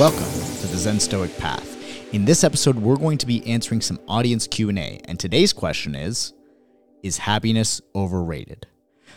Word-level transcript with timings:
Welcome 0.00 0.32
to 0.62 0.66
the 0.66 0.78
Zen 0.78 0.98
Stoic 0.98 1.36
Path. 1.36 1.76
In 2.14 2.24
this 2.24 2.42
episode, 2.42 2.76
we're 2.76 2.96
going 2.96 3.18
to 3.18 3.26
be 3.26 3.46
answering 3.46 3.82
some 3.82 4.00
audience 4.08 4.46
Q&A, 4.46 4.98
and 5.04 5.20
today's 5.20 5.52
question 5.52 5.94
is 5.94 6.32
is 7.02 7.18
happiness 7.18 7.82
overrated? 7.94 8.66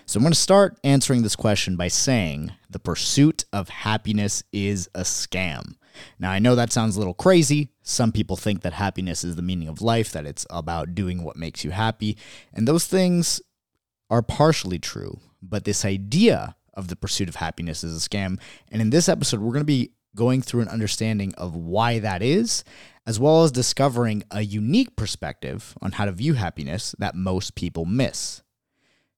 So 0.05 0.17
I'm 0.17 0.23
going 0.23 0.33
to 0.33 0.37
start 0.37 0.77
answering 0.83 1.23
this 1.23 1.37
question 1.37 1.77
by 1.77 1.87
saying 1.87 2.51
the 2.69 2.79
pursuit 2.79 3.45
of 3.53 3.69
happiness 3.69 4.43
is 4.51 4.89
a 4.93 5.03
scam. 5.03 5.75
Now, 6.19 6.31
I 6.31 6.39
know 6.39 6.53
that 6.53 6.73
sounds 6.73 6.97
a 6.97 6.99
little 6.99 7.13
crazy. 7.13 7.69
Some 7.81 8.11
people 8.11 8.35
think 8.35 8.61
that 8.63 8.73
happiness 8.73 9.23
is 9.23 9.37
the 9.37 9.41
meaning 9.41 9.69
of 9.69 9.81
life, 9.81 10.11
that 10.11 10.25
it's 10.25 10.45
about 10.49 10.93
doing 10.93 11.23
what 11.23 11.37
makes 11.37 11.63
you 11.63 11.71
happy, 11.71 12.17
and 12.51 12.67
those 12.67 12.85
things 12.85 13.41
are 14.09 14.21
partially 14.21 14.79
true. 14.79 15.21
But 15.41 15.63
this 15.63 15.85
idea 15.85 16.57
of 16.73 16.89
the 16.89 16.97
pursuit 16.97 17.29
of 17.29 17.37
happiness 17.37 17.85
is 17.85 18.05
a 18.05 18.09
scam. 18.09 18.37
And 18.69 18.81
in 18.81 18.89
this 18.89 19.07
episode, 19.07 19.39
we're 19.39 19.53
going 19.53 19.61
to 19.61 19.63
be 19.63 19.93
going 20.15 20.41
through 20.41 20.61
an 20.61 20.67
understanding 20.69 21.33
of 21.35 21.55
why 21.55 21.99
that 21.99 22.21
is, 22.21 22.63
as 23.05 23.19
well 23.19 23.43
as 23.43 23.51
discovering 23.51 24.23
a 24.31 24.41
unique 24.41 24.95
perspective 24.95 25.77
on 25.81 25.93
how 25.93 26.05
to 26.05 26.11
view 26.11 26.33
happiness 26.33 26.95
that 26.99 27.15
most 27.15 27.55
people 27.55 27.85
miss. 27.85 28.41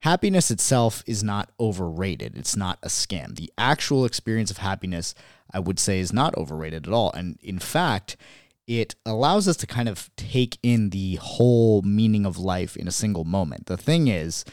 Happiness 0.02 0.52
itself 0.52 1.04
is 1.08 1.24
not 1.24 1.52
overrated. 1.60 2.38
It's 2.38 2.56
not 2.56 2.78
a 2.84 2.88
scam. 2.88 3.36
The 3.36 3.52
actual 3.58 4.06
experience 4.06 4.52
of 4.52 4.58
happiness, 4.58 5.16
I 5.52 5.60
would 5.60 5.80
say, 5.80 6.00
is 6.00 6.14
not 6.14 6.38
overrated 6.38 6.88
at 6.88 6.94
all. 6.94 7.12
And 7.14 7.40
in 7.42 7.60
fact, 7.60 8.18
it 8.68 8.96
allows 9.06 9.48
us 9.48 9.58
to 9.58 9.68
kind 9.68 9.90
of 9.90 10.10
take 10.16 10.58
in 10.64 10.90
the 10.90 11.16
whole 11.16 11.82
meaning 11.82 12.26
of 12.26 12.38
life 12.38 12.76
in 12.76 12.88
a 12.88 12.92
single 12.92 13.24
moment. 13.24 13.68
The 13.68 13.78
thing 13.78 14.08
is, 14.08 14.46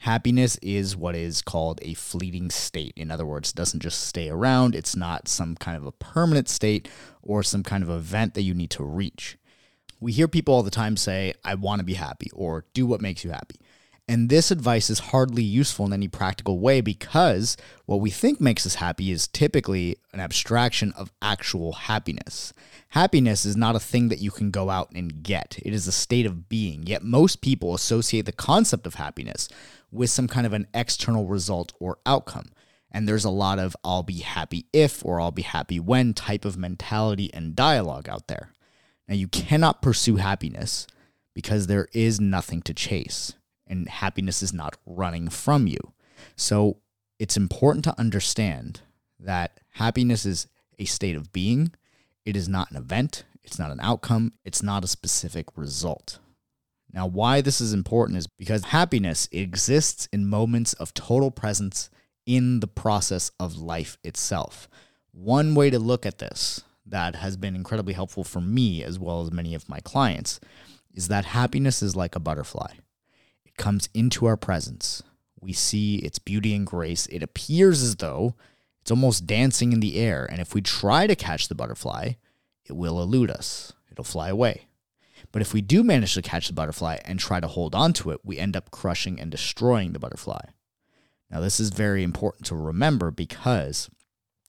Happiness 0.00 0.56
is 0.62 0.96
what 0.96 1.14
is 1.14 1.42
called 1.42 1.78
a 1.82 1.92
fleeting 1.92 2.48
state. 2.48 2.94
In 2.96 3.10
other 3.10 3.26
words, 3.26 3.50
it 3.50 3.56
doesn't 3.56 3.80
just 3.80 4.00
stay 4.00 4.30
around, 4.30 4.74
it's 4.74 4.96
not 4.96 5.28
some 5.28 5.56
kind 5.56 5.76
of 5.76 5.84
a 5.84 5.92
permanent 5.92 6.48
state 6.48 6.88
or 7.22 7.42
some 7.42 7.62
kind 7.62 7.82
of 7.82 7.90
event 7.90 8.32
that 8.32 8.42
you 8.42 8.54
need 8.54 8.70
to 8.70 8.82
reach. 8.82 9.36
We 10.00 10.12
hear 10.12 10.26
people 10.26 10.54
all 10.54 10.62
the 10.62 10.70
time 10.70 10.96
say, 10.96 11.34
I 11.44 11.54
want 11.54 11.80
to 11.80 11.84
be 11.84 11.94
happy, 11.94 12.30
or 12.32 12.64
do 12.72 12.86
what 12.86 13.02
makes 13.02 13.24
you 13.24 13.30
happy. 13.30 13.56
And 14.08 14.28
this 14.28 14.50
advice 14.50 14.88
is 14.88 14.98
hardly 14.98 15.42
useful 15.42 15.86
in 15.86 15.92
any 15.92 16.08
practical 16.08 16.58
way 16.58 16.80
because 16.80 17.56
what 17.84 18.00
we 18.00 18.10
think 18.10 18.40
makes 18.40 18.66
us 18.66 18.76
happy 18.76 19.12
is 19.12 19.28
typically 19.28 19.98
an 20.12 20.18
abstraction 20.18 20.92
of 20.96 21.12
actual 21.22 21.74
happiness. 21.74 22.52
Happiness 22.88 23.44
is 23.44 23.54
not 23.54 23.76
a 23.76 23.80
thing 23.80 24.08
that 24.08 24.18
you 24.18 24.32
can 24.32 24.50
go 24.50 24.68
out 24.68 24.90
and 24.92 25.22
get, 25.22 25.60
it 25.62 25.72
is 25.72 25.86
a 25.86 25.92
state 25.92 26.26
of 26.26 26.48
being. 26.48 26.84
Yet 26.86 27.04
most 27.04 27.40
people 27.40 27.72
associate 27.72 28.26
the 28.26 28.32
concept 28.32 28.84
of 28.84 28.94
happiness 28.94 29.48
with 29.90 30.10
some 30.10 30.28
kind 30.28 30.46
of 30.46 30.52
an 30.52 30.66
external 30.74 31.26
result 31.26 31.72
or 31.80 31.98
outcome. 32.06 32.52
And 32.90 33.06
there's 33.06 33.24
a 33.24 33.30
lot 33.30 33.58
of 33.58 33.76
I'll 33.84 34.02
be 34.02 34.18
happy 34.18 34.66
if 34.72 35.04
or 35.04 35.20
I'll 35.20 35.30
be 35.30 35.42
happy 35.42 35.78
when 35.78 36.14
type 36.14 36.44
of 36.44 36.58
mentality 36.58 37.32
and 37.32 37.54
dialogue 37.54 38.08
out 38.08 38.26
there. 38.26 38.52
Now, 39.08 39.14
you 39.14 39.28
cannot 39.28 39.82
pursue 39.82 40.16
happiness 40.16 40.86
because 41.34 41.66
there 41.66 41.88
is 41.92 42.20
nothing 42.20 42.62
to 42.62 42.74
chase 42.74 43.34
and 43.66 43.88
happiness 43.88 44.42
is 44.42 44.52
not 44.52 44.76
running 44.84 45.28
from 45.28 45.66
you. 45.66 45.78
So 46.36 46.78
it's 47.18 47.36
important 47.36 47.84
to 47.84 47.98
understand 47.98 48.82
that 49.18 49.60
happiness 49.70 50.26
is 50.26 50.48
a 50.78 50.84
state 50.84 51.16
of 51.16 51.32
being. 51.32 51.72
It 52.24 52.36
is 52.36 52.48
not 52.48 52.70
an 52.70 52.76
event, 52.76 53.24
it's 53.44 53.58
not 53.58 53.70
an 53.70 53.80
outcome, 53.80 54.32
it's 54.44 54.62
not 54.62 54.84
a 54.84 54.88
specific 54.88 55.46
result. 55.56 56.18
Now, 56.92 57.06
why 57.06 57.40
this 57.40 57.60
is 57.60 57.72
important 57.72 58.18
is 58.18 58.26
because 58.26 58.64
happiness 58.64 59.28
exists 59.30 60.08
in 60.12 60.26
moments 60.26 60.72
of 60.74 60.92
total 60.94 61.30
presence 61.30 61.88
in 62.26 62.60
the 62.60 62.66
process 62.66 63.30
of 63.38 63.56
life 63.56 63.96
itself. 64.02 64.68
One 65.12 65.54
way 65.54 65.70
to 65.70 65.78
look 65.78 66.04
at 66.04 66.18
this 66.18 66.62
that 66.86 67.16
has 67.16 67.36
been 67.36 67.54
incredibly 67.54 67.94
helpful 67.94 68.24
for 68.24 68.40
me 68.40 68.82
as 68.82 68.98
well 68.98 69.22
as 69.22 69.30
many 69.30 69.54
of 69.54 69.68
my 69.68 69.80
clients 69.80 70.40
is 70.92 71.08
that 71.08 71.24
happiness 71.26 71.82
is 71.82 71.94
like 71.94 72.16
a 72.16 72.20
butterfly 72.20 72.72
It 73.44 73.56
comes 73.56 73.88
into 73.94 74.26
our 74.26 74.36
presence. 74.36 75.02
We 75.40 75.52
see 75.52 75.96
its 75.96 76.18
beauty 76.18 76.54
and 76.54 76.66
grace. 76.66 77.06
It 77.06 77.22
appears 77.22 77.82
as 77.82 77.96
though 77.96 78.34
it's 78.80 78.90
almost 78.90 79.26
dancing 79.26 79.72
in 79.72 79.80
the 79.80 79.98
air. 79.98 80.26
And 80.30 80.40
if 80.40 80.54
we 80.54 80.62
try 80.62 81.06
to 81.06 81.14
catch 81.14 81.48
the 81.48 81.54
butterfly, 81.54 82.12
it 82.64 82.72
will 82.72 83.00
elude 83.00 83.30
us, 83.30 83.72
it'll 83.90 84.04
fly 84.04 84.28
away. 84.28 84.66
But 85.32 85.42
if 85.42 85.54
we 85.54 85.60
do 85.60 85.84
manage 85.84 86.14
to 86.14 86.22
catch 86.22 86.48
the 86.48 86.54
butterfly 86.54 86.98
and 87.04 87.18
try 87.18 87.40
to 87.40 87.46
hold 87.46 87.74
on 87.74 87.92
to 87.94 88.10
it, 88.10 88.20
we 88.24 88.38
end 88.38 88.56
up 88.56 88.70
crushing 88.70 89.20
and 89.20 89.30
destroying 89.30 89.92
the 89.92 89.98
butterfly. 89.98 90.46
Now, 91.30 91.40
this 91.40 91.60
is 91.60 91.70
very 91.70 92.02
important 92.02 92.46
to 92.46 92.56
remember 92.56 93.10
because 93.10 93.88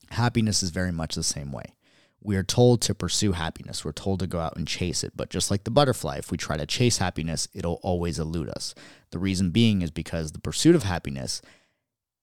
happiness 0.09 0.63
is 0.63 0.71
very 0.71 0.91
much 0.91 1.15
the 1.15 1.23
same 1.23 1.51
way 1.51 1.75
we 2.23 2.35
are 2.35 2.43
told 2.43 2.81
to 2.81 2.93
pursue 2.93 3.31
happiness. 3.31 3.83
We're 3.83 3.91
told 3.91 4.19
to 4.19 4.27
go 4.27 4.39
out 4.39 4.55
and 4.55 4.67
chase 4.67 5.03
it. 5.03 5.13
But 5.15 5.29
just 5.29 5.49
like 5.49 5.63
the 5.63 5.71
butterfly, 5.71 6.17
if 6.17 6.31
we 6.31 6.37
try 6.37 6.55
to 6.55 6.65
chase 6.65 6.99
happiness, 6.99 7.47
it'll 7.53 7.79
always 7.81 8.19
elude 8.19 8.49
us. 8.49 8.75
The 9.09 9.19
reason 9.19 9.49
being 9.49 9.81
is 9.81 9.91
because 9.91 10.31
the 10.31 10.39
pursuit 10.39 10.75
of 10.75 10.83
happiness 10.83 11.41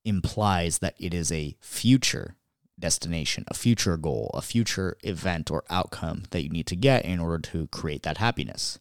implies 0.04 0.78
that 0.78 0.94
it 0.98 1.12
is 1.12 1.32
a 1.32 1.56
future 1.60 2.36
destination, 2.78 3.44
a 3.48 3.54
future 3.54 3.96
goal, 3.96 4.30
a 4.34 4.42
future 4.42 4.96
event 5.02 5.50
or 5.50 5.64
outcome 5.70 6.24
that 6.30 6.42
you 6.42 6.50
need 6.50 6.66
to 6.66 6.76
get 6.76 7.04
in 7.04 7.20
order 7.20 7.38
to 7.38 7.66
create 7.68 8.02
that 8.02 8.18
happiness. 8.18 8.78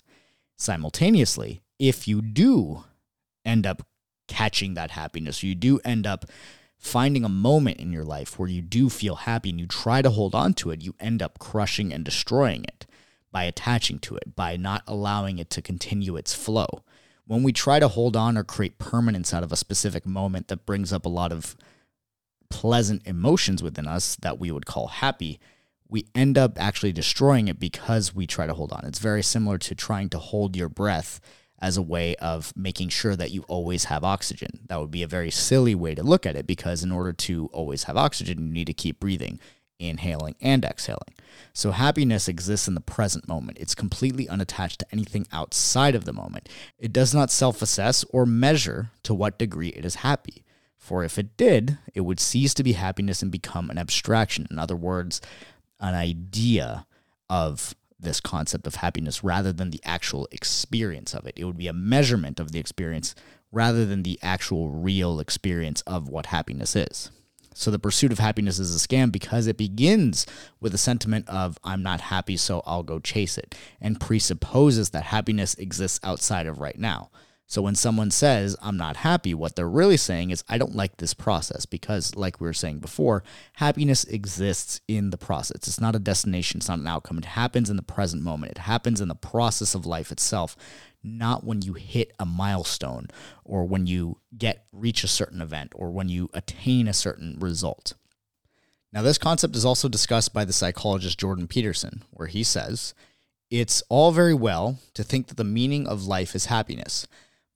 Simultaneously, 0.57 1.61
if 1.79 2.07
you 2.07 2.21
do 2.21 2.83
end 3.45 3.65
up 3.65 3.85
catching 4.27 4.73
that 4.73 4.91
happiness, 4.91 5.43
you 5.43 5.55
do 5.55 5.79
end 5.85 6.05
up 6.05 6.25
finding 6.77 7.23
a 7.23 7.29
moment 7.29 7.77
in 7.79 7.91
your 7.91 8.03
life 8.03 8.37
where 8.37 8.49
you 8.49 8.61
do 8.61 8.89
feel 8.89 9.15
happy 9.15 9.49
and 9.49 9.59
you 9.59 9.67
try 9.67 10.01
to 10.01 10.11
hold 10.11 10.35
on 10.35 10.53
to 10.53 10.71
it, 10.71 10.83
you 10.83 10.93
end 10.99 11.21
up 11.21 11.39
crushing 11.39 11.91
and 11.91 12.05
destroying 12.05 12.63
it 12.63 12.85
by 13.31 13.43
attaching 13.43 13.99
to 13.99 14.15
it, 14.15 14.35
by 14.35 14.55
not 14.55 14.83
allowing 14.87 15.39
it 15.39 15.49
to 15.49 15.61
continue 15.61 16.15
its 16.15 16.33
flow. 16.33 16.67
When 17.25 17.43
we 17.43 17.51
try 17.51 17.79
to 17.79 17.89
hold 17.89 18.15
on 18.15 18.37
or 18.37 18.43
create 18.43 18.79
permanence 18.79 19.33
out 19.33 19.43
of 19.43 19.51
a 19.51 19.57
specific 19.57 20.05
moment 20.05 20.47
that 20.47 20.65
brings 20.65 20.93
up 20.93 21.05
a 21.05 21.09
lot 21.09 21.31
of 21.31 21.57
pleasant 22.49 23.05
emotions 23.05 23.61
within 23.61 23.87
us 23.87 24.15
that 24.17 24.39
we 24.39 24.51
would 24.51 24.65
call 24.65 24.87
happy, 24.87 25.39
we 25.89 26.07
end 26.13 26.37
up 26.37 26.59
actually 26.59 26.91
destroying 26.91 27.47
it 27.47 27.59
because 27.59 28.13
we 28.13 28.27
try 28.27 28.45
to 28.45 28.53
hold 28.53 28.71
on. 28.71 28.85
It's 28.85 28.99
very 28.99 29.23
similar 29.23 29.57
to 29.59 29.75
trying 29.75 30.09
to 30.09 30.19
hold 30.19 30.55
your 30.55 30.69
breath 30.69 31.19
as 31.59 31.77
a 31.77 31.81
way 31.81 32.15
of 32.17 32.55
making 32.55 32.89
sure 32.89 33.15
that 33.15 33.31
you 33.31 33.43
always 33.43 33.85
have 33.85 34.03
oxygen. 34.03 34.59
That 34.67 34.79
would 34.79 34.91
be 34.91 35.03
a 35.03 35.07
very 35.07 35.31
silly 35.31 35.75
way 35.75 35.95
to 35.95 36.03
look 36.03 36.25
at 36.25 36.35
it 36.35 36.45
because 36.45 36.83
in 36.83 36.91
order 36.91 37.13
to 37.13 37.49
always 37.51 37.83
have 37.83 37.97
oxygen, 37.97 38.47
you 38.47 38.53
need 38.53 38.67
to 38.67 38.73
keep 38.73 38.99
breathing, 38.99 39.39
inhaling 39.79 40.35
and 40.39 40.63
exhaling. 40.63 41.15
So 41.53 41.71
happiness 41.71 42.27
exists 42.27 42.67
in 42.67 42.75
the 42.75 42.81
present 42.81 43.27
moment. 43.27 43.57
It's 43.59 43.75
completely 43.75 44.29
unattached 44.29 44.79
to 44.79 44.87
anything 44.91 45.27
outside 45.31 45.95
of 45.95 46.05
the 46.05 46.13
moment. 46.13 46.49
It 46.77 46.93
does 46.93 47.13
not 47.13 47.31
self 47.31 47.61
assess 47.61 48.03
or 48.09 48.25
measure 48.25 48.91
to 49.03 49.13
what 49.13 49.39
degree 49.39 49.69
it 49.69 49.85
is 49.85 49.95
happy. 49.95 50.43
For 50.77 51.03
if 51.03 51.17
it 51.17 51.35
did, 51.37 51.77
it 51.93 52.01
would 52.01 52.19
cease 52.19 52.53
to 52.53 52.63
be 52.63 52.73
happiness 52.73 53.21
and 53.21 53.31
become 53.31 53.69
an 53.69 53.77
abstraction. 53.77 54.47
In 54.49 54.59
other 54.59 54.75
words, 54.75 55.21
an 55.79 55.95
idea 55.95 56.85
of 57.29 57.75
this 57.99 58.21
concept 58.21 58.67
of 58.67 58.75
happiness 58.75 59.23
rather 59.23 59.51
than 59.51 59.71
the 59.71 59.81
actual 59.83 60.27
experience 60.31 61.13
of 61.13 61.25
it. 61.25 61.33
It 61.35 61.45
would 61.45 61.57
be 61.57 61.67
a 61.67 61.73
measurement 61.73 62.39
of 62.39 62.51
the 62.51 62.59
experience 62.59 63.15
rather 63.51 63.85
than 63.85 64.03
the 64.03 64.19
actual 64.21 64.69
real 64.69 65.19
experience 65.19 65.81
of 65.81 66.07
what 66.09 66.27
happiness 66.27 66.75
is. 66.75 67.11
So 67.53 67.71
the 67.71 67.79
pursuit 67.79 68.11
of 68.11 68.19
happiness 68.19 68.59
is 68.59 68.75
a 68.75 68.87
scam 68.87 69.11
because 69.11 69.47
it 69.47 69.57
begins 69.57 70.27
with 70.59 70.75
a 70.75 70.77
sentiment 70.77 71.27
of, 71.27 71.57
I'm 71.63 71.81
not 71.81 72.01
happy, 72.01 72.37
so 72.37 72.61
I'll 72.67 72.83
go 72.83 72.99
chase 72.99 73.35
it, 73.35 73.55
and 73.81 73.99
presupposes 73.99 74.91
that 74.91 75.05
happiness 75.05 75.55
exists 75.55 75.99
outside 76.03 76.45
of 76.45 76.59
right 76.59 76.77
now. 76.77 77.09
So 77.49 77.61
when 77.61 77.75
someone 77.75 78.11
says, 78.11 78.57
I'm 78.61 78.75
not 78.75 78.97
happy, 78.97 79.33
what 79.33 79.55
they're 79.55 79.69
really 79.69 79.95
saying 79.95 80.31
is, 80.31 80.43
I 80.49 80.57
don't 80.57 80.75
like 80.75 80.97
this 80.97 81.13
process 81.13 81.65
because, 81.65 82.13
like 82.13 82.41
we 82.41 82.45
were 82.45 82.53
saying 82.53 82.79
before, 82.79 83.23
happiness 83.53 84.03
exists 84.03 84.81
in 84.85 85.11
the 85.11 85.17
process. 85.17 85.55
It's 85.65 85.79
not 85.79 85.95
a 85.95 85.99
destination, 85.99 86.57
it's 86.57 86.67
not 86.67 86.79
an 86.79 86.87
outcome. 86.87 87.17
It 87.17 87.25
happens 87.25 87.69
in 87.69 87.77
the 87.77 87.83
present 87.83 88.21
moment, 88.21 88.51
it 88.51 88.57
happens 88.57 88.99
in 88.99 89.07
the 89.07 89.15
process 89.15 89.75
of 89.75 89.85
life 89.85 90.11
itself, 90.11 90.57
not 91.01 91.45
when 91.45 91.61
you 91.61 91.73
hit 91.73 92.11
a 92.19 92.25
milestone 92.25 93.07
or 93.45 93.63
when 93.63 93.87
you 93.87 94.19
get 94.37 94.65
reach 94.73 95.05
a 95.05 95.07
certain 95.07 95.41
event 95.41 95.71
or 95.73 95.89
when 95.89 96.09
you 96.09 96.29
attain 96.33 96.89
a 96.89 96.93
certain 96.93 97.37
result. 97.39 97.93
Now, 98.91 99.03
this 99.03 99.17
concept 99.17 99.55
is 99.55 99.63
also 99.63 99.87
discussed 99.87 100.33
by 100.33 100.43
the 100.43 100.51
psychologist 100.51 101.17
Jordan 101.17 101.47
Peterson, 101.47 102.03
where 102.11 102.27
he 102.27 102.43
says, 102.43 102.93
It's 103.49 103.83
all 103.87 104.11
very 104.11 104.33
well 104.33 104.79
to 104.95 105.03
think 105.03 105.27
that 105.27 105.37
the 105.37 105.45
meaning 105.45 105.87
of 105.87 106.07
life 106.07 106.35
is 106.35 106.47
happiness. 106.47 107.07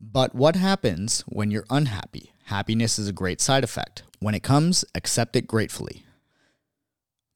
But 0.03 0.33
what 0.33 0.55
happens 0.55 1.21
when 1.27 1.51
you're 1.51 1.67
unhappy? 1.69 2.33
Happiness 2.45 2.97
is 2.97 3.07
a 3.07 3.13
great 3.13 3.39
side 3.39 3.63
effect. 3.63 4.01
When 4.19 4.33
it 4.33 4.41
comes, 4.41 4.83
accept 4.95 5.35
it 5.35 5.45
gratefully. 5.45 6.03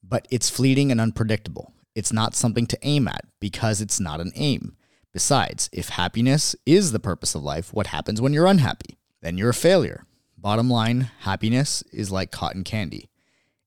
But 0.02 0.26
it's 0.30 0.50
fleeting 0.50 0.90
and 0.90 1.00
unpredictable. 1.00 1.72
It's 1.94 2.12
not 2.12 2.34
something 2.34 2.66
to 2.66 2.78
aim 2.82 3.06
at 3.06 3.24
because 3.38 3.80
it's 3.80 4.00
not 4.00 4.20
an 4.20 4.32
aim. 4.34 4.76
Besides, 5.12 5.70
if 5.72 5.90
happiness 5.90 6.56
is 6.66 6.90
the 6.90 6.98
purpose 6.98 7.36
of 7.36 7.42
life, 7.44 7.72
what 7.72 7.86
happens 7.86 8.20
when 8.20 8.32
you're 8.32 8.46
unhappy? 8.46 8.98
Then 9.22 9.38
you're 9.38 9.50
a 9.50 9.54
failure. 9.54 10.04
Bottom 10.36 10.68
line 10.68 11.10
happiness 11.20 11.82
is 11.92 12.10
like 12.10 12.32
cotton 12.32 12.64
candy. 12.64 13.08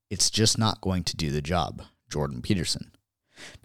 It's 0.09 0.29
just 0.29 0.57
not 0.57 0.81
going 0.81 1.05
to 1.05 1.15
do 1.15 1.31
the 1.31 1.41
job. 1.41 1.83
Jordan 2.09 2.41
Peterson. 2.41 2.91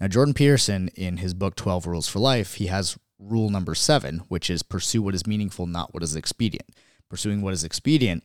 Now, 0.01 0.07
Jordan 0.07 0.35
Peterson, 0.35 0.91
in 0.95 1.17
his 1.17 1.35
book 1.35 1.57
12 1.57 1.87
Rules 1.87 2.09
for 2.09 2.21
Life, 2.21 2.55
he 2.55 2.67
has 2.67 2.97
rule 3.19 3.51
number 3.51 3.75
seven, 3.75 4.19
which 4.29 4.51
is 4.51 4.63
pursue 4.63 5.03
what 5.03 5.15
is 5.15 5.27
meaningful, 5.27 5.67
not 5.67 5.95
what 5.95 6.03
is 6.03 6.17
expedient. 6.17 6.71
Pursuing 7.09 7.43
what 7.43 7.55
is 7.55 7.65
expedient 7.65 8.25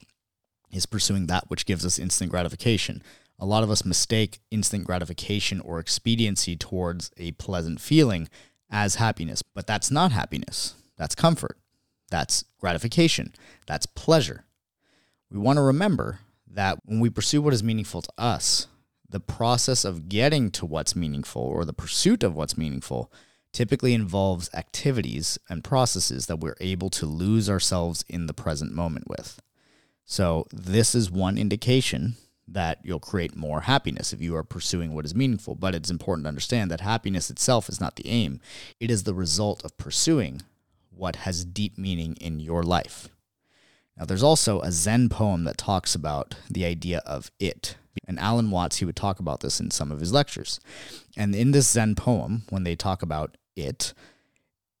is 0.72 0.86
pursuing 0.86 1.26
that 1.26 1.44
which 1.48 1.66
gives 1.66 1.84
us 1.84 1.98
instant 1.98 2.30
gratification. 2.30 3.02
A 3.38 3.46
lot 3.46 3.62
of 3.62 3.70
us 3.70 3.84
mistake 3.84 4.40
instant 4.50 4.84
gratification 4.84 5.60
or 5.60 5.78
expediency 5.78 6.56
towards 6.56 7.10
a 7.16 7.32
pleasant 7.32 7.80
feeling 7.80 8.28
as 8.70 8.96
happiness, 8.96 9.42
but 9.42 9.66
that's 9.66 9.90
not 9.90 10.12
happiness. 10.12 10.74
That's 10.96 11.14
comfort. 11.14 11.58
That's 12.10 12.44
gratification. 12.58 13.34
That's 13.66 13.86
pleasure. 13.86 14.44
We 15.30 15.38
want 15.38 15.56
to 15.56 15.62
remember 15.62 16.20
that 16.46 16.80
when 16.84 17.00
we 17.00 17.10
pursue 17.10 17.40
what 17.40 17.54
is 17.54 17.62
meaningful 17.62 18.02
to 18.02 18.12
us, 18.18 18.66
the 19.08 19.20
process 19.20 19.84
of 19.84 20.08
getting 20.08 20.50
to 20.52 20.66
what's 20.66 20.94
meaningful 20.94 21.42
or 21.42 21.64
the 21.64 21.72
pursuit 21.72 22.22
of 22.22 22.34
what's 22.34 22.58
meaningful 22.58 23.12
typically 23.52 23.94
involves 23.94 24.50
activities 24.54 25.38
and 25.48 25.64
processes 25.64 26.26
that 26.26 26.40
we're 26.40 26.56
able 26.60 26.90
to 26.90 27.06
lose 27.06 27.50
ourselves 27.50 28.04
in 28.08 28.26
the 28.26 28.34
present 28.34 28.72
moment 28.72 29.08
with. 29.08 29.40
So, 30.04 30.46
this 30.52 30.94
is 30.94 31.10
one 31.10 31.38
indication 31.38 32.16
that 32.48 32.78
you'll 32.82 32.98
create 32.98 33.36
more 33.36 33.62
happiness 33.62 34.12
if 34.12 34.20
you 34.20 34.34
are 34.34 34.42
pursuing 34.42 34.92
what 34.92 35.04
is 35.04 35.14
meaningful. 35.14 35.54
But 35.54 35.74
it's 35.74 35.90
important 35.90 36.24
to 36.24 36.28
understand 36.28 36.70
that 36.70 36.80
happiness 36.80 37.30
itself 37.30 37.68
is 37.68 37.80
not 37.80 37.96
the 37.96 38.08
aim, 38.08 38.40
it 38.80 38.90
is 38.90 39.04
the 39.04 39.14
result 39.14 39.64
of 39.64 39.76
pursuing 39.76 40.42
what 40.90 41.16
has 41.16 41.44
deep 41.44 41.78
meaning 41.78 42.16
in 42.20 42.40
your 42.40 42.62
life. 42.62 43.08
Now, 43.96 44.04
there's 44.04 44.22
also 44.22 44.60
a 44.60 44.72
Zen 44.72 45.08
poem 45.08 45.44
that 45.44 45.58
talks 45.58 45.94
about 45.94 46.34
the 46.48 46.64
idea 46.64 47.02
of 47.06 47.30
it. 47.38 47.76
And 48.06 48.18
Alan 48.18 48.50
Watts, 48.50 48.78
he 48.78 48.84
would 48.84 48.96
talk 48.96 49.20
about 49.20 49.40
this 49.40 49.60
in 49.60 49.70
some 49.70 49.92
of 49.92 50.00
his 50.00 50.12
lectures. 50.12 50.58
And 51.16 51.34
in 51.34 51.50
this 51.50 51.70
Zen 51.70 51.94
poem, 51.94 52.42
when 52.48 52.64
they 52.64 52.76
talk 52.76 53.02
about 53.02 53.36
it, 53.56 53.92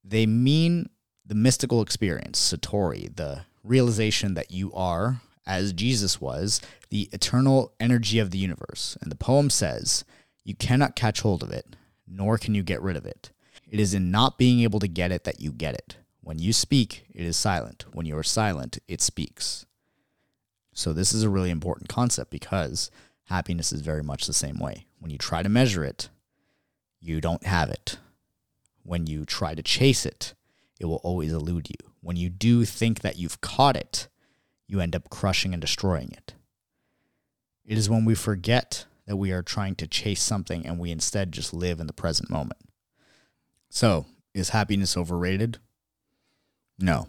they 0.04 0.26
mean 0.26 0.88
the 1.24 1.34
mystical 1.34 1.82
experience, 1.82 2.52
Satori, 2.52 3.14
the 3.14 3.42
realization 3.62 4.34
that 4.34 4.50
you 4.50 4.72
are, 4.72 5.20
as 5.46 5.72
Jesus 5.72 6.20
was, 6.20 6.60
the 6.90 7.08
eternal 7.12 7.72
energy 7.80 8.18
of 8.18 8.30
the 8.30 8.38
universe. 8.38 8.96
And 9.00 9.10
the 9.10 9.16
poem 9.16 9.50
says, 9.50 10.04
You 10.44 10.54
cannot 10.54 10.96
catch 10.96 11.20
hold 11.20 11.42
of 11.42 11.50
it, 11.50 11.76
nor 12.06 12.38
can 12.38 12.54
you 12.54 12.62
get 12.62 12.82
rid 12.82 12.96
of 12.96 13.06
it. 13.06 13.30
It 13.68 13.78
is 13.78 13.94
in 13.94 14.10
not 14.10 14.38
being 14.38 14.60
able 14.60 14.80
to 14.80 14.88
get 14.88 15.12
it 15.12 15.24
that 15.24 15.40
you 15.40 15.52
get 15.52 15.74
it. 15.74 15.96
When 16.22 16.38
you 16.38 16.52
speak, 16.52 17.04
it 17.14 17.24
is 17.24 17.36
silent. 17.36 17.84
When 17.92 18.06
you 18.06 18.16
are 18.18 18.24
silent, 18.24 18.78
it 18.88 19.00
speaks. 19.00 19.66
So, 20.72 20.92
this 20.92 21.12
is 21.12 21.22
a 21.22 21.30
really 21.30 21.50
important 21.50 21.88
concept 21.88 22.30
because 22.30 22.90
happiness 23.24 23.72
is 23.72 23.80
very 23.80 24.02
much 24.02 24.26
the 24.26 24.32
same 24.32 24.58
way. 24.58 24.86
When 24.98 25.10
you 25.10 25.18
try 25.18 25.42
to 25.42 25.48
measure 25.48 25.84
it, 25.84 26.08
you 27.00 27.20
don't 27.20 27.44
have 27.44 27.70
it. 27.70 27.98
When 28.82 29.06
you 29.06 29.24
try 29.24 29.54
to 29.54 29.62
chase 29.62 30.06
it, 30.06 30.34
it 30.78 30.86
will 30.86 31.00
always 31.04 31.32
elude 31.32 31.68
you. 31.68 31.90
When 32.00 32.16
you 32.16 32.30
do 32.30 32.64
think 32.64 33.00
that 33.00 33.18
you've 33.18 33.40
caught 33.40 33.76
it, 33.76 34.08
you 34.66 34.80
end 34.80 34.96
up 34.96 35.10
crushing 35.10 35.52
and 35.52 35.60
destroying 35.60 36.10
it. 36.12 36.34
It 37.64 37.76
is 37.76 37.90
when 37.90 38.04
we 38.04 38.14
forget 38.14 38.86
that 39.06 39.16
we 39.16 39.32
are 39.32 39.42
trying 39.42 39.74
to 39.76 39.86
chase 39.86 40.22
something 40.22 40.66
and 40.66 40.78
we 40.78 40.90
instead 40.90 41.32
just 41.32 41.52
live 41.52 41.80
in 41.80 41.86
the 41.86 41.92
present 41.92 42.30
moment. 42.30 42.60
So, 43.68 44.06
is 44.34 44.50
happiness 44.50 44.96
overrated? 44.96 45.58
No, 46.78 47.08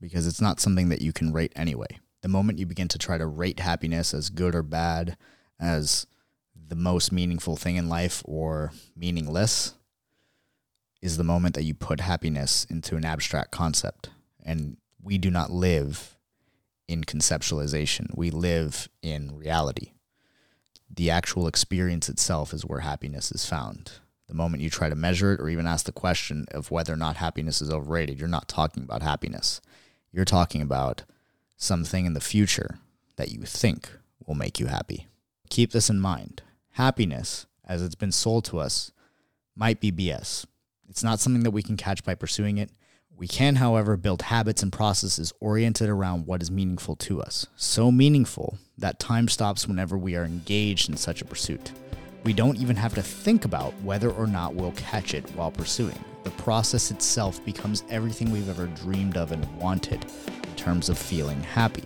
because 0.00 0.26
it's 0.26 0.40
not 0.40 0.60
something 0.60 0.88
that 0.88 1.02
you 1.02 1.12
can 1.12 1.32
rate 1.32 1.52
anyway. 1.54 1.98
The 2.22 2.28
moment 2.28 2.58
you 2.58 2.66
begin 2.66 2.88
to 2.88 2.98
try 2.98 3.18
to 3.18 3.26
rate 3.26 3.60
happiness 3.60 4.14
as 4.14 4.30
good 4.30 4.54
or 4.54 4.62
bad, 4.62 5.16
as 5.58 6.06
the 6.54 6.76
most 6.76 7.12
meaningful 7.12 7.56
thing 7.56 7.76
in 7.76 7.88
life 7.88 8.22
or 8.24 8.72
meaningless, 8.96 9.74
is 11.02 11.16
the 11.16 11.24
moment 11.24 11.54
that 11.54 11.64
you 11.64 11.74
put 11.74 12.00
happiness 12.00 12.66
into 12.66 12.96
an 12.96 13.04
abstract 13.04 13.50
concept. 13.50 14.10
And 14.44 14.76
we 15.02 15.18
do 15.18 15.30
not 15.30 15.50
live 15.50 16.16
in 16.88 17.04
conceptualization, 17.04 18.08
we 18.16 18.30
live 18.30 18.88
in 19.00 19.36
reality. 19.36 19.92
The 20.92 21.08
actual 21.08 21.46
experience 21.46 22.08
itself 22.08 22.52
is 22.52 22.66
where 22.66 22.80
happiness 22.80 23.30
is 23.30 23.46
found. 23.46 23.92
The 24.26 24.34
moment 24.34 24.62
you 24.62 24.70
try 24.70 24.88
to 24.88 24.96
measure 24.96 25.32
it 25.32 25.40
or 25.40 25.48
even 25.48 25.68
ask 25.68 25.86
the 25.86 25.92
question 25.92 26.46
of 26.50 26.70
whether 26.70 26.92
or 26.92 26.96
not 26.96 27.16
happiness 27.16 27.62
is 27.62 27.70
overrated, 27.70 28.18
you're 28.18 28.28
not 28.28 28.48
talking 28.48 28.82
about 28.82 29.02
happiness. 29.02 29.60
You're 30.12 30.24
talking 30.24 30.62
about 30.62 31.04
something 31.56 32.06
in 32.06 32.14
the 32.14 32.20
future 32.20 32.78
that 33.16 33.30
you 33.30 33.42
think 33.42 33.88
will 34.26 34.34
make 34.34 34.58
you 34.58 34.66
happy. 34.66 35.06
Keep 35.48 35.72
this 35.72 35.90
in 35.90 36.00
mind. 36.00 36.42
Happiness, 36.72 37.46
as 37.64 37.82
it's 37.82 37.94
been 37.94 38.12
sold 38.12 38.44
to 38.46 38.58
us, 38.58 38.90
might 39.54 39.80
be 39.80 39.92
BS. 39.92 40.46
It's 40.90 41.04
not 41.04 41.20
something 41.20 41.44
that 41.44 41.52
we 41.52 41.62
can 41.62 41.76
catch 41.76 42.02
by 42.02 42.16
pursuing 42.16 42.58
it. 42.58 42.68
We 43.16 43.28
can, 43.28 43.56
however, 43.56 43.96
build 43.96 44.22
habits 44.22 44.60
and 44.60 44.72
processes 44.72 45.32
oriented 45.38 45.88
around 45.88 46.26
what 46.26 46.42
is 46.42 46.50
meaningful 46.50 46.96
to 46.96 47.22
us. 47.22 47.46
So 47.54 47.92
meaningful 47.92 48.58
that 48.76 48.98
time 48.98 49.28
stops 49.28 49.68
whenever 49.68 49.96
we 49.96 50.16
are 50.16 50.24
engaged 50.24 50.88
in 50.88 50.96
such 50.96 51.22
a 51.22 51.24
pursuit. 51.24 51.70
We 52.24 52.32
don't 52.32 52.58
even 52.58 52.74
have 52.74 52.94
to 52.94 53.02
think 53.02 53.44
about 53.44 53.72
whether 53.82 54.10
or 54.10 54.26
not 54.26 54.56
we'll 54.56 54.72
catch 54.72 55.14
it 55.14 55.30
while 55.36 55.52
pursuing. 55.52 56.04
The 56.24 56.30
process 56.30 56.90
itself 56.90 57.42
becomes 57.44 57.84
everything 57.88 58.32
we've 58.32 58.48
ever 58.48 58.66
dreamed 58.66 59.16
of 59.16 59.30
and 59.30 59.44
wanted 59.58 60.04
in 60.42 60.56
terms 60.56 60.88
of 60.88 60.98
feeling 60.98 61.40
happy. 61.40 61.84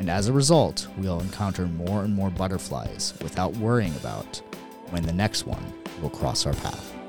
And 0.00 0.10
as 0.10 0.26
a 0.26 0.32
result, 0.32 0.88
we'll 0.98 1.20
encounter 1.20 1.66
more 1.66 2.02
and 2.02 2.12
more 2.12 2.30
butterflies 2.30 3.14
without 3.22 3.56
worrying 3.58 3.94
about 3.94 4.42
when 4.88 5.04
the 5.04 5.12
next 5.12 5.46
one 5.46 5.72
will 6.02 6.10
cross 6.10 6.46
our 6.46 6.54
path. 6.54 6.99